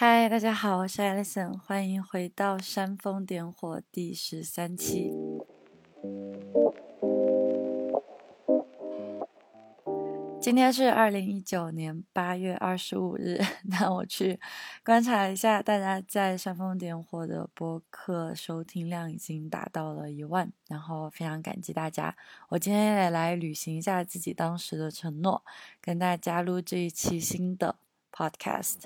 [0.00, 5.12] 嗨，大家好，我是 Alison，欢迎回到《煽风点火》第十三期。
[10.40, 14.38] 今天是二零一九年八月二十五日， 那我去
[14.84, 22.16] 观察一下，大家在《煽风点火》的播客收听量已经达到了一万，然后非常感激大家。
[22.50, 25.42] 我今天也来履行一下自己当时的承诺，
[25.80, 27.74] 跟大家录这一期新的
[28.12, 28.84] Podcast。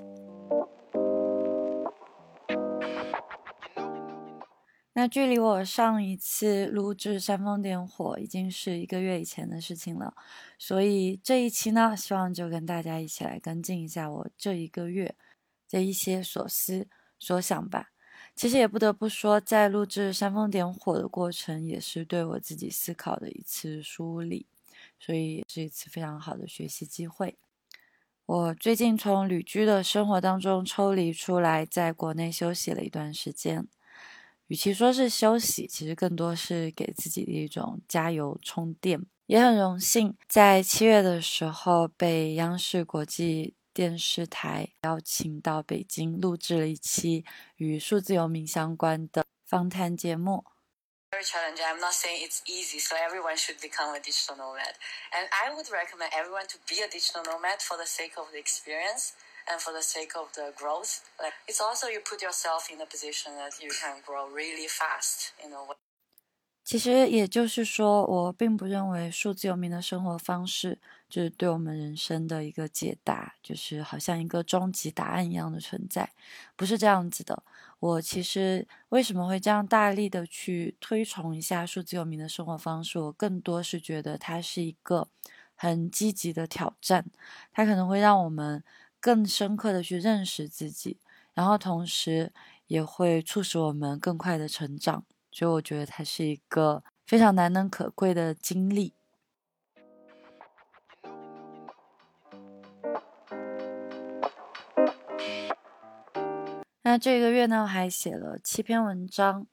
[4.95, 10.15] 那距离我上一次录制《煽风点火》已经是一个月以前的事情了，
[10.59, 15.15] 所以这一期呢，希望就跟大家一起来跟进一下我这一个月
[15.71, 16.87] 的一些所思
[17.19, 17.89] 所想吧。
[18.37, 24.47] 其实也不得不说，在录制《煽风点火》的过程，也是对我自己思考的一次梳理，
[24.99, 27.37] 所以是一次非常好的学习机会。
[28.27, 33.67] 我最近从旅居的生活当中抽离出来，在国内休息了一段时间。
[34.53, 39.01] 与其说是休息，其实更多是给自己的一种加油充电。
[39.25, 47.25] 也很荣幸，在七月的时候被央视国际电视台邀请到北京录制了一期
[47.57, 50.45] 与数字游民相关的访谈节目。
[51.13, 51.65] Very challenging.
[51.65, 54.75] I'm not saying it's easy, so everyone should become a digital nomad.
[55.13, 58.39] And I would recommend everyone to be a digital nomad for the sake of the
[58.39, 59.13] experience.
[59.53, 61.01] And for the sake of the growth.
[61.19, 65.33] Like it's also you put yourself in a position that you can grow really fast
[65.45, 65.77] in a way.
[66.65, 76.13] 其实也就是说，我并不认为数字游民的生活方式就是对我们人生的一个解答，就是好像一个终极答案一样的存在，
[76.55, 77.43] 不是这样子的。
[77.81, 82.97] 我其实为什么会这样大力的去推崇一下数字游民的生活方式？
[83.01, 85.09] 我更多是觉得它是一个
[85.57, 87.05] 很积极的挑战，
[87.53, 88.63] 它可能会让我们。
[89.03, 91.01] 更深刻的去认识自己，
[91.35, 92.33] 然后同时
[92.69, 98.95] 也会促使我们更快的成长，所以我觉得它是一个非常难能可贵的经历。
[106.83, 109.49] 那这个月呢，还写了七篇文章，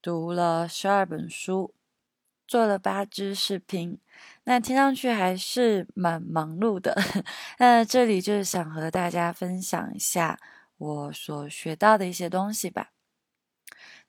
[0.00, 1.74] 读了十二本书。
[2.46, 3.98] 做了八支视频，
[4.44, 6.94] 那听上去还是蛮忙碌的。
[7.58, 10.38] 那这里就是想和大家分享一下
[10.78, 12.90] 我所学到的一些东西吧。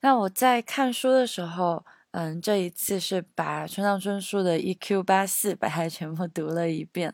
[0.00, 1.84] 那我在看书的时候。
[2.16, 5.02] 嗯，这一次是把村上春树的《E.Q.
[5.02, 7.12] 八四》把它全部读了一遍。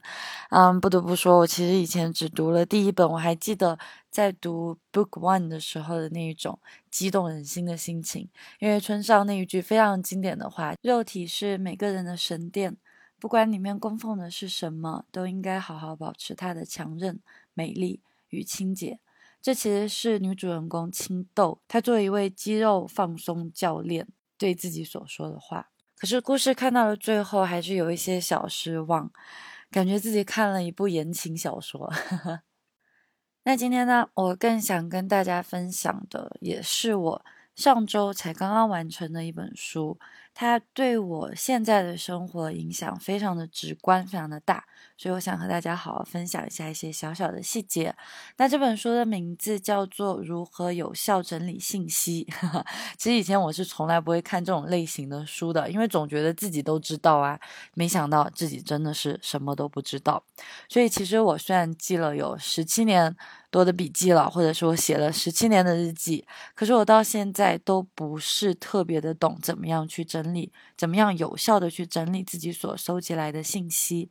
[0.50, 3.78] 嗯，不得不说，我其实以前只读了第一本，我还记得
[4.10, 6.58] 在读 Book One 的时候的那一种
[6.90, 8.28] 激动人心的心情。
[8.58, 12.76] 因为村上那一句非常经典的话：“肉体是每个人的神殿，
[13.18, 17.18] 不管里面供奉的是什么，都应该好好保持它的强韧、
[17.54, 19.00] 美丽与清洁。”
[19.40, 24.06] 这其实是女主人公青豆，她作为一位肌肉放松教练。
[24.40, 25.68] 对自己所说的话，
[25.98, 29.12] 可是故事看到了最后，还是有一些小失望，
[29.70, 31.92] 感觉自己看了一部言情小说。
[33.44, 37.24] 那今天呢，我更想跟大家分享的，也是我
[37.54, 39.98] 上周才刚刚完成的一本书。
[40.32, 44.64] 它对我现在的生活影响非常的直观，非常的大，
[44.96, 47.94] 所以我想和大家好好分享一下一些小小的细节。
[48.38, 52.26] 那这本书的名字叫做《如何有效整理信息》。
[52.96, 57.38] 其实以前我是从来不会看这种类型的书的，因为总觉得自己都知道啊，
[57.74, 60.22] 没想到自己真的是什么都不知道。
[60.68, 63.14] 所以其实我虽然记了有十七年。
[63.52, 66.24] 多的笔记了，或者说写了十七年的日记，
[66.54, 74.10] 可是我到现在都不是特别的懂怎么样去整理理，怎么样有效的去整理自己所收集来的信息。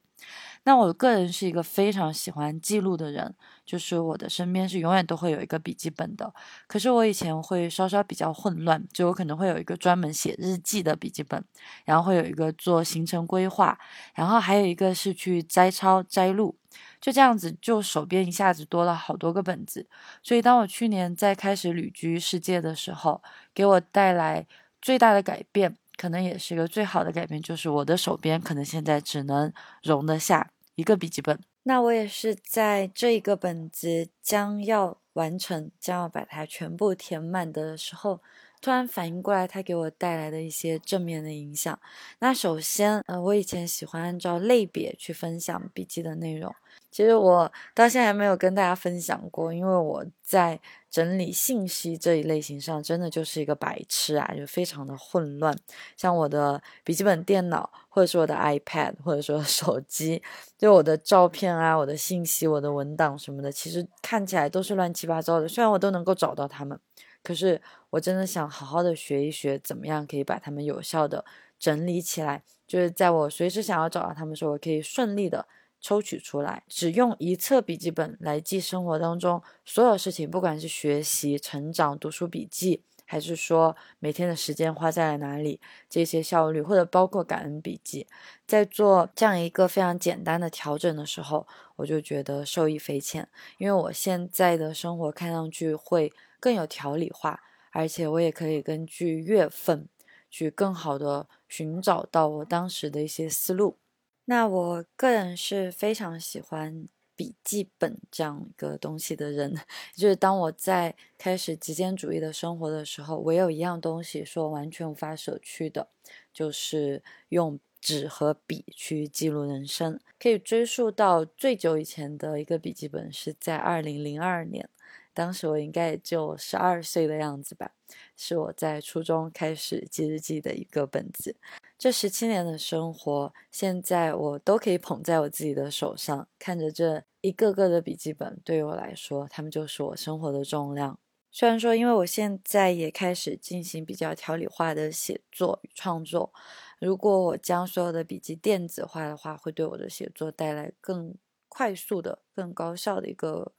[0.63, 3.33] 那我个人是一个非常喜欢记录的人，
[3.65, 6.33] 就是我的身边是永远都会有一个笔记本的。
[6.67, 11.41] 可是我以前会稍稍比较混乱，就我可能会有一个专门写日记的笔记本，
[11.85, 13.79] 然后会有一个做行程规划，
[14.13, 16.57] 然后还有一个是去摘抄摘录。
[16.99, 19.87] 就这样子，就手边一下子多了好多个本子。
[20.21, 23.23] 所以，当我去年在开始旅居世界的时候，
[23.53, 24.45] 给我带来
[24.81, 29.51] 最大的改变，可能也是一个最好的改变，就是我的手边可能现在只能
[29.83, 31.37] 容得下一个笔记本。
[31.63, 38.21] 那我也是在这一个本子将要完成、将要把它全部填满的时候，
[38.61, 41.79] 突然反应过来，它给我带来的一些正面的影响。
[42.19, 46.53] 那首先，呃，我以前喜欢按照类别去分享笔记的内容。
[46.91, 50.59] 其实我到现在还没有跟大家分享过，因为我在
[50.89, 55.55] 整理信息这一类型上真的就是一个白痴啊，就非常的混乱。
[55.95, 60.21] 像我的笔记本电脑，或者是我的 iPad，或者说 手机，
[60.57, 65.47] 就我的照片啊、我的信息、我的文档什么的，其实看起来都是乱七八糟的。
[65.47, 66.79] 虽然我都能够找到它们，
[67.23, 71.25] 可是我真的想好好的学一学，怎么样可以把它们有效的
[71.57, 75.47] 整理起来，就是在我随时想要找到它们的时候，我可以顺利的。
[75.81, 88.05] 抽取出来，只用一册笔记本来记生活当中所有事情，不管是学习、成长、读书笔记，还是说每天的时间花在了哪里，这些效率，或者包括感恩笔记，
[88.45, 97.41] 在做这样一个非常简单的调整的时候，我就觉得受益匪浅，因为我现在的生活看上去会更有条理化，
[97.71, 99.87] 而且我也可以根据月份
[100.29, 103.77] 去更好的寻找到我当时的一些思路。
[104.25, 109.55] 那我个人是非常喜欢笔记本这样一个东西的人，
[109.97, 115.89] 就是当我在开始极简主义的生活的时候，我有一样东西是我完全无法舍去的，
[116.31, 119.99] 就是用纸和笔去记录人生。
[120.19, 124.69] 可以追溯到最久以前的一个笔记本，是在二零零二年，
[125.19, 127.71] 当时我应该也就十二岁的样子吧，
[128.15, 131.35] 是我在初中开始记日记的一个本子。
[131.77, 140.97] 这十七年的生活，现在我都可以捧在我自己的手上，看着这一个个的笔记本，对于我来说，他们就是我生活的重量。
[141.29, 146.31] 虽然说，因为我现在也开始进行比较条理化的写作与创作，
[146.79, 151.13] 如果我将所有的笔记电子化的话，会对我的写作带来更
[151.49, 153.51] 快速的、更高效的一个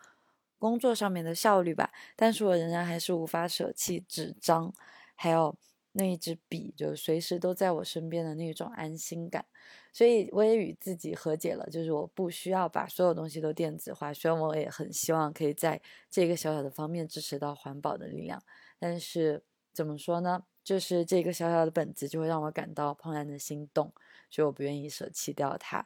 [0.60, 1.90] 工作上面的效率吧。
[2.14, 4.72] 但是我仍然还是无法舍弃纸张，
[5.16, 5.56] 还有。
[5.92, 9.44] 那一支笔就随时都在我身边的那种安心感，
[9.92, 14.14] 所以我也与自己和解了，就是我不需要把所有东西都电子化。
[14.14, 18.40] 虽然我也很希望可以在这个小小的方面支持到环保的力量，
[18.78, 19.42] 但是
[19.72, 20.44] 怎么说呢？
[20.62, 23.92] 就是这个小小的本子就会让我感到怦然的心动，
[24.30, 25.84] 所以我不愿意舍弃掉它。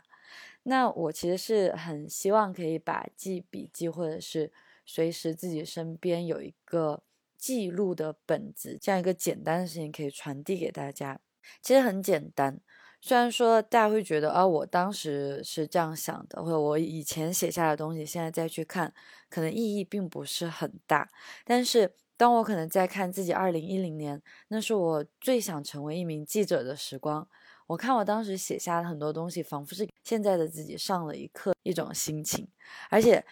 [0.65, 4.53] 那我其实是很希望可以把记笔记，或者是
[4.85, 7.03] 随时自己身边有一个。
[7.37, 11.21] 记录的本子，这样一个简单的事情可以传递给大家。
[11.61, 12.59] 其实很简单，
[13.03, 18.95] 虽然说大家会觉得啊，我当时是这样想的，或者我以前写下的东西，现在再去看，
[19.29, 21.11] 可能意义并不是很大。
[21.45, 27.29] 但是当我可能在看自己二零一零年，那是我最想成为一名记者的时光。
[27.67, 32.49] 我看我当时写下的很多东西，仿佛是现在的自己上了一课，一种心情。
[32.89, 33.23] 而且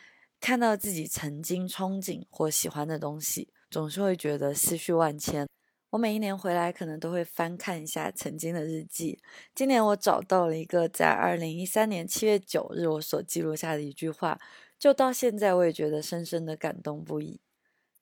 [0.43, 3.49] 看到自己曾经憧憬或喜欢的东西。
[3.71, 5.49] 总是会觉得思绪万千。
[5.89, 9.19] 我每一年回来，可能都会翻看一下曾经的日记。
[9.55, 14.39] 今年我找到了一个在二零一三年七月九日我所记录下的一句话，
[14.79, 17.41] 就到现在我也觉得深深的感动不已。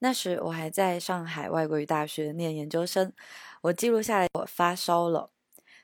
[0.00, 3.12] 那时我还在上海外国语大学念研究生，
[3.60, 5.30] 我记录下来我发烧了，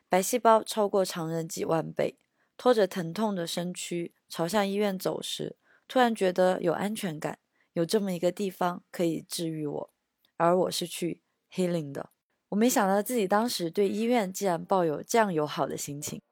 [0.09, 2.17] 白细胞超过常人几万倍，
[2.57, 5.55] 拖着疼痛的身躯朝向医院走时，
[5.89, 7.39] 突然觉得有安全感。
[7.73, 9.91] 有这么一个地方可以治愈我，
[10.39, 11.21] 而我是去
[11.53, 12.09] healing 的。
[12.49, 16.23] 我没想到自己当时对医院竟然抱有这样友好的心情。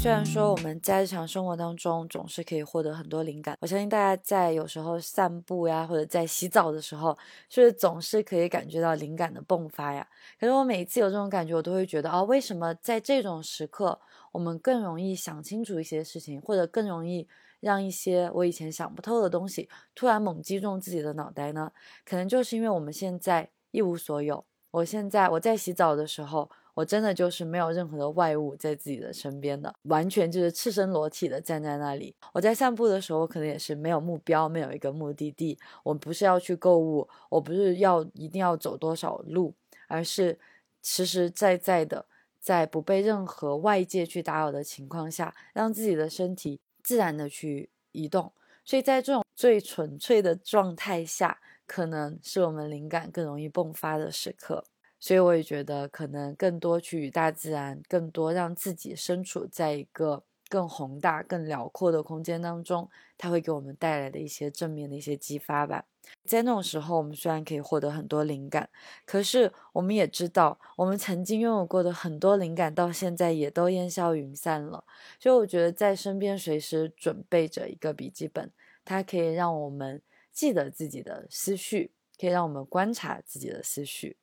[0.00, 7.16] 虽然说我们在日常生活当中总是可以获得很多灵感，我相信大家在有时候散步呀，或者在洗澡的时候，
[7.48, 10.04] 是不是总是可以感觉到灵感的迸发呀？
[10.40, 14.00] 可是我每一次有这种感觉，我都会觉得啊，为什么在这种时刻，
[14.32, 17.28] 我们更容易想清楚一些事情，或者更容易？
[17.60, 21.70] 让一些我以前想不透的东西突然猛击中自己的脑袋呢？
[22.04, 24.44] 可能就是因为我们现在一无所有。
[24.72, 32.16] 我现在我在洗澡的时候，我真的就是没有任何的外物在自己的身边的，完全就是赤身裸体的站在那里。
[32.32, 35.56] 我在散步的时候，可能也是没有目标，没有一个目的地。
[35.84, 39.54] 我不是要去购物，我不是要一定要走多少路，
[39.86, 40.36] 而是
[40.82, 42.06] 实实在在的
[42.42, 46.60] 在不被任何外界去打扰的情况下，让自己的身体。
[46.84, 48.32] 自然的去移动，
[48.64, 54.64] 所以在这种最纯粹的状态下，可能是我们灵感更容易迸发的时刻。
[54.98, 60.24] 所以我也觉得，可能更多去与大自然，更多让自己身处在一个。
[60.52, 65.86] 更宏大、更辽阔的空间当中，它会给我们带来的一些正面的一些激发吧。
[66.26, 68.68] 在那种时候，我们虽然可以获得很多灵感，
[69.06, 74.84] 可是我们也知道，我们曾经拥有过的很多灵感，到现在也都烟消云散了。
[75.18, 78.52] 所以，我觉得在身边随时准备着一个笔记本，
[78.84, 84.18] 它可以让我们记得自己的思绪，可以让我们观察自己的思绪。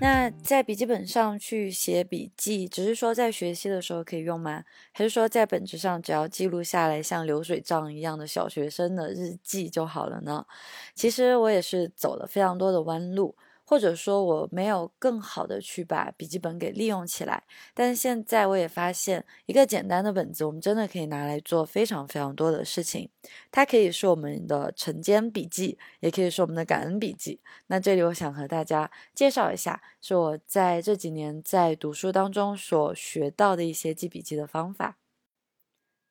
[0.00, 4.64] 那在笔记本上去写笔记，只是说在学习的时候可以用吗？
[4.92, 10.46] 还是说在本子上只要记录下来像流水账一样的小学生的日记就好了呢？
[10.94, 13.36] 其实我也是走了非常多的弯路。
[13.70, 17.40] 或者说我没有更好的去把笔记本给利用起来，
[17.72, 23.08] 但是现在我也发现，一个简单的本子，我们真的可以拿来做非常非常多的事情。
[23.52, 27.38] 它可以是我们的晨间笔记，也可以是我们的感恩笔记。
[27.68, 34.96] 那这里我想和大家介绍一下，是我在这几年在读书当中所学到的一些记笔记的方法。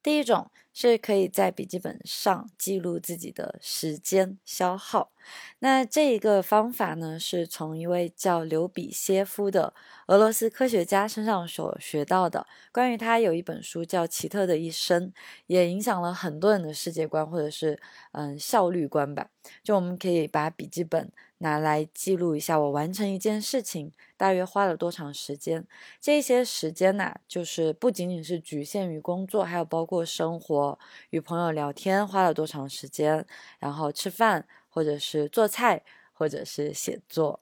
[0.01, 5.12] 第一种是可以在笔记本上记录自己的时间消耗。
[5.60, 9.74] 那这一个方法呢，是从一位叫刘比歇夫的
[10.08, 12.48] 俄罗斯科学家身上所学到的。
[12.72, 15.08] 关于他有一本书叫《奇特的一生》，
[15.48, 17.79] 也影响了很多人的世界观或者是
[18.13, 19.29] 嗯效率观吧。
[19.62, 21.12] 就我们可以把笔记本。
[21.39, 25.65] 拿来记录一下我完成一件事情大约花了多长时间。
[26.00, 30.77] 这些时间呢，就是不仅仅是局限于工作，还有包括生活、
[31.10, 33.25] 与朋友聊天花了多长时间，
[33.60, 37.41] 然后吃饭，或者是做菜，或者是写作。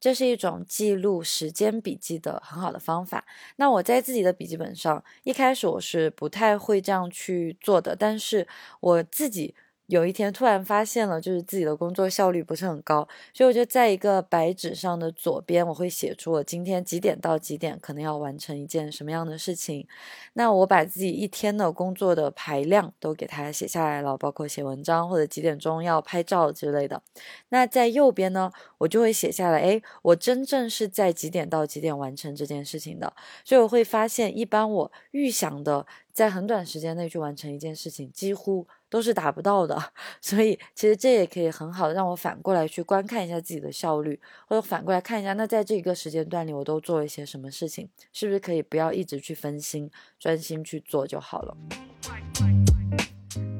[0.00, 3.24] 这是一种记录时间笔记的很好的方法。
[3.56, 8.46] 那我在自己的笔记本上，一开始我是不太会这样去做的，但是
[8.80, 9.54] 我自己。
[9.86, 19.86] 有一天突然发现了，就是自己的工作效率不是很高，所以我就在一个白纸上的左边，我会写出我今天几点到几点可能要完成一件什么样的事情。
[20.32, 27.02] 那我把自己一天的工作的排量都给它写下来了，包括写文章或者几点钟要拍照之类的。
[27.50, 33.12] 那在右边呢，我就会写下来，哎，我真正是在几点到几点完成这件事情的。
[33.44, 38.66] 所以我会发现，一般我预想的在很短时间内去完成一件事情，几乎。
[38.94, 39.76] 都是达不到的，
[40.22, 51.56] 所以其实这也可以很好的让我反过来去观看一下自己的效率，或者反过来看一下，那在这个时间段里我都做了一些什么事情，是不是可以不要一直去分心，专心去做就好了。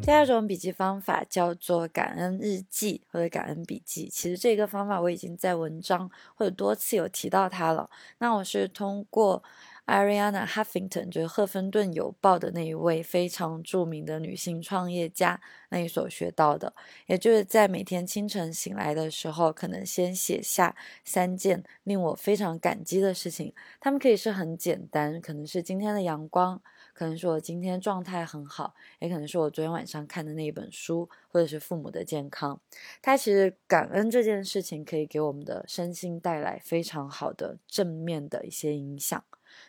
[0.01, 7.91] 第二种笔记方法叫做感恩日记或者感恩笔记，其实这个方法我已经在文章或者多次有提到它了。
[8.19, 9.43] 那我是通过。
[9.87, 15.39] Ariana Huffington 就是《赫芬顿邮报》的那一位非常著名的女性创业家，
[15.69, 16.75] 那一所学到的，
[17.07, 20.75] 也就是在每天清晨醒来的时候，可能先写下
[21.05, 23.55] 三件令我非常感激的事情。
[23.79, 26.63] 他们可以是很简单，可能是今天的阳光，
[26.95, 32.59] 可能是我今天状态很好，也可能是我昨天晚上看的那一本书，或者是父母的健康。
[33.03, 39.23] 它其实感恩这件事情可以给我们的身心带来非常好的正面的一些影响。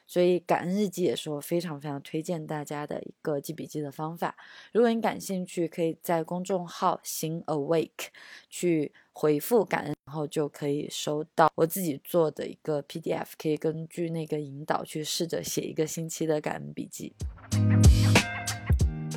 [0.08, 4.36] 所以，感恩日记也是我非常非常推荐大家的一个记笔记的方法。
[4.72, 8.08] 如果你感兴趣，可以在公众号“行 Awake”
[8.50, 17.14] 去回复感恩，然后就可以收到我自己做的一个 PDF，可以根据那个引导去试着写一个星期的感恩笔记。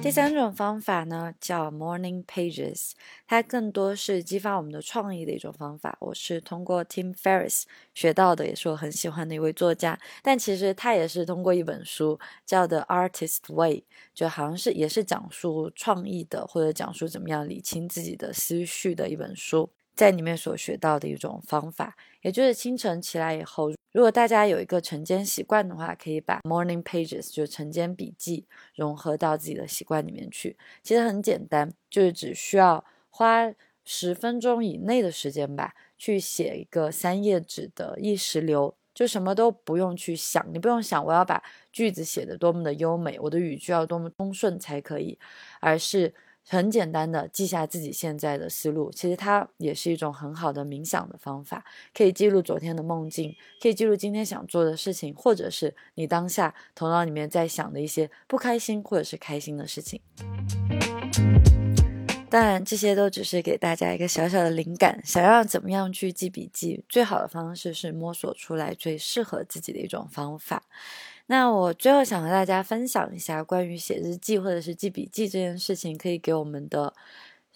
[0.01, 2.93] 第三种方法呢，叫 Morning Pages，
[3.27, 5.99] 它更多是激发我们的创意的一种方法。
[6.01, 7.65] 我是通过 Tim Ferriss
[7.95, 9.99] 学到的，也是我很喜欢的一位作家。
[10.23, 19.69] 但其实他也是通过一本书叫 The Artist Way，就好像是也是讲述创意的，或者讲述怎么样理清自己的思绪的一本书。
[19.95, 30.57] 在里面所学到的一种方法，也就是清晨起来以后，如果大家有一个晨间习惯的话，可以把 morning pages 就晨间笔记融合到自己的习惯里面去。
[30.83, 33.53] 其实很简单，就是只需要花
[33.85, 41.43] 十分钟以内的时间吧，去写一个三页纸的意识流，就什么都不用去想，你不用想我要把
[41.73, 45.19] 句子写得多么的优美，我的语句要多么通顺才可以，
[45.61, 46.15] 而是。
[46.51, 51.63] 很简单的记下自己现在的思路，其实它也是一种很好的冥想的方法，
[51.95, 60.01] 可以记录昨天的梦境，可以记录今天想做的事情，或者是你当下头脑里面在想的一些不开心或者是开心的事情。
[62.31, 70.63] 当然，这些都只是给大家一个小小的灵感，想要怎么样去记笔记，最好的方式是摸索出来最适合自己的一种方法。
[71.27, 76.95] 那我最后想和大家分享一下关于写日记或者是记笔记这件事情，可以给我们的。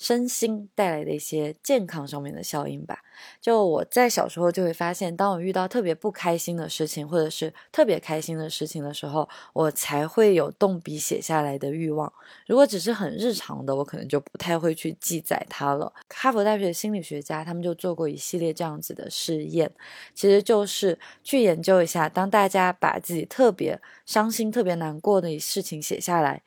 [0.02, 2.98] 身心带来的一些健康上面的效应吧。
[3.40, 12.12] 就我在小时候就会发现，当我遇到特别不开心的事情，或者是特别开心的事情的时候，我才会有动笔写下来的欲望。
[12.48, 15.92] 如果只是很日常的，我可能就不太会去记载它了。
[16.08, 19.70] 哈佛大学心理学家他们就做过一系列这样子的试验，
[20.14, 26.42] 其实就是去研究一下，当大家把自己特别伤心、特别难过的事情写下来。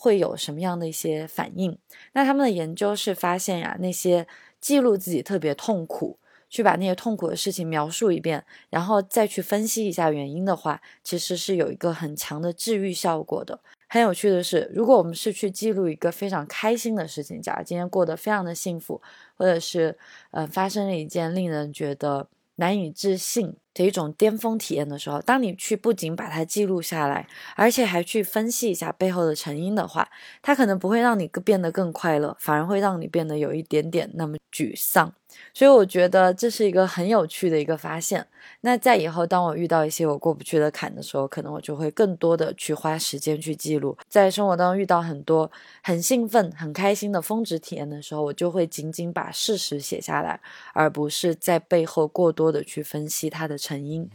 [0.00, 1.76] 会有什么样的一些反应。
[2.14, 4.26] 那他们的研究是发现呀，那些
[4.58, 13.60] 记录自己特别痛苦，去把那些痛苦的事情描述一遍，然后再去分析一下原因的话，其实是有一个很强的治愈效果的。
[13.92, 19.02] 很有趣的是，如果我们是去记录一个非常开心的事情，假如今天过得非常的幸福，
[19.36, 19.98] 或者是
[20.30, 22.26] 呃发生了一件令人觉得
[22.56, 30.08] 难以置信的一种巅峰体验的时候，当你去不仅把它记录下来，而且还去分析一下背后的成因的话，
[30.42, 35.12] 它可能不会让你变得更快乐，反而会让你变得有一点点那么沮丧。
[35.52, 38.26] 所以我觉得这是一个很有趣的一个发现。
[38.62, 43.96] 那在以后，当我遇到一些我过不去的坎的时候，可能我就会更多的去花时间去记录。
[44.08, 45.50] 在生活当中遇到很多
[45.82, 50.40] 很兴奋、很开心的峰值体验的时候，我就会仅仅把事实写下来，
[50.74, 54.08] 而不是在背后过多的去分析它的成因。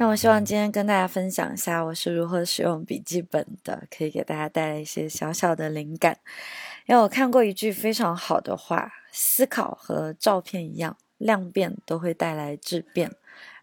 [0.00, 6.18] 那我希望今天跟大家分享一下我是如何使用笔记本的，可以给大家带来一些小小的灵感。
[6.86, 13.10] 因为我看过一句非常好的话：思考和照片一样，量变都会带来质变。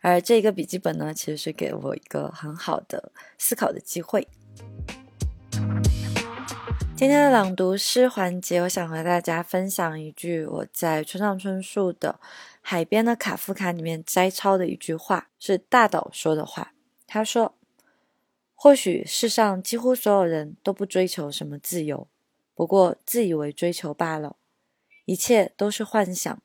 [0.02, 4.28] 而这个笔记本呢，其实是给我一个很好的思考的机会。
[6.98, 12.18] 今天的朗读诗环节，我想和大家分享一句我在村上春树的
[12.62, 16.72] 《海边的卡夫卡》里面摘抄的一句话，是大岛说的话。
[17.06, 17.54] 他说
[18.56, 22.08] ：“或许世上几乎所有人都不追求什么自由。”
[22.56, 24.38] 不过自以为追求罢了，
[25.04, 26.42] 一切都是幻想。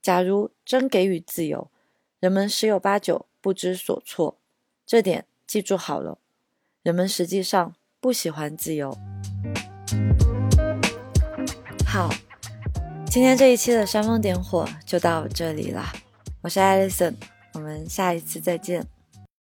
[0.00, 1.68] 假如真给予自由，
[2.20, 4.38] 人们十有八九不知所措。
[4.86, 6.18] 这点记住好了，
[6.84, 8.96] 人们实际上不喜欢自由。
[11.92, 12.08] 好，
[13.06, 15.92] 今天这一期的煽风点火就到这里了。
[16.40, 17.16] 我是艾丽森，
[17.54, 18.86] 我们下一次再见。